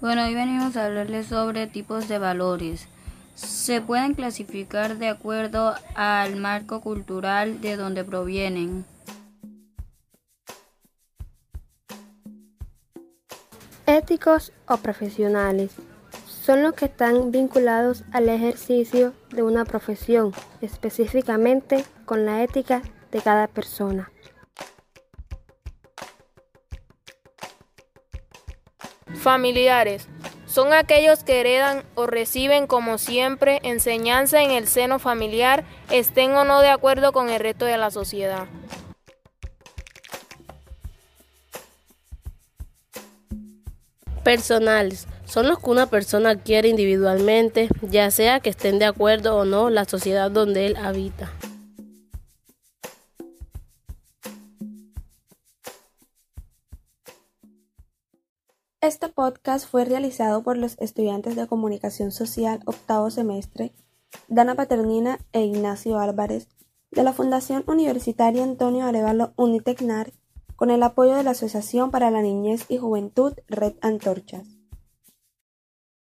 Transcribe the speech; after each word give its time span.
Bueno, 0.00 0.24
hoy 0.24 0.32
venimos 0.32 0.76
a 0.76 0.86
hablarles 0.86 1.26
sobre 1.26 1.66
tipos 1.66 2.06
de 2.06 2.20
valores. 2.20 2.86
Se 3.34 3.80
pueden 3.80 4.14
clasificar 4.14 4.96
de 4.96 5.08
acuerdo 5.08 5.74
al 5.96 6.36
marco 6.36 6.80
cultural 6.80 7.60
de 7.60 7.76
donde 7.76 8.04
provienen. 8.04 8.84
Éticos 13.86 14.52
o 14.68 14.76
profesionales 14.76 15.72
son 16.28 16.62
los 16.62 16.74
que 16.74 16.84
están 16.84 17.32
vinculados 17.32 18.04
al 18.12 18.28
ejercicio 18.28 19.14
de 19.30 19.42
una 19.42 19.64
profesión, 19.64 20.30
específicamente 20.60 21.84
con 22.04 22.24
la 22.24 22.44
ética 22.44 22.82
de 23.10 23.20
cada 23.20 23.48
persona. 23.48 24.12
Familiares. 29.18 30.06
Son 30.46 30.72
aquellos 30.72 31.24
que 31.24 31.40
heredan 31.40 31.82
o 31.94 32.06
reciben 32.06 32.66
como 32.66 32.98
siempre 32.98 33.60
enseñanza 33.64 34.42
en 34.42 34.52
el 34.52 34.68
seno 34.68 34.98
familiar, 34.98 35.64
estén 35.90 36.32
o 36.32 36.44
no 36.44 36.60
de 36.60 36.68
acuerdo 36.68 37.12
con 37.12 37.28
el 37.28 37.40
resto 37.40 37.64
de 37.64 37.76
la 37.76 37.90
sociedad. 37.90 38.46
Personales. 44.22 45.06
Son 45.24 45.48
los 45.48 45.58
que 45.58 45.70
una 45.70 45.86
persona 45.86 46.30
adquiere 46.30 46.68
individualmente, 46.68 47.68
ya 47.82 48.10
sea 48.10 48.40
que 48.40 48.50
estén 48.50 48.78
de 48.78 48.86
acuerdo 48.86 49.36
o 49.36 49.44
no 49.44 49.68
la 49.68 49.84
sociedad 49.84 50.30
donde 50.30 50.66
él 50.66 50.76
habita. 50.76 51.30
Este 58.80 59.08
podcast 59.08 59.68
fue 59.68 59.84
realizado 59.84 60.44
por 60.44 60.56
los 60.56 60.76
estudiantes 60.78 61.34
de 61.34 61.48
Comunicación 61.48 62.12
Social 62.12 62.60
octavo 62.64 63.10
semestre, 63.10 63.72
Dana 64.28 64.54
Paternina 64.54 65.18
e 65.32 65.40
Ignacio 65.40 65.98
Álvarez, 65.98 66.46
de 66.92 67.02
la 67.02 67.12
Fundación 67.12 67.64
Universitaria 67.66 68.44
Antonio 68.44 68.86
Arevalo 68.86 69.32
Unitecnar, 69.34 70.12
con 70.54 70.70
el 70.70 70.84
apoyo 70.84 71.16
de 71.16 71.24
la 71.24 71.32
Asociación 71.32 71.90
para 71.90 72.12
la 72.12 72.22
Niñez 72.22 72.66
y 72.68 72.78
Juventud 72.78 73.32
Red 73.48 73.74
Antorchas. 73.80 74.57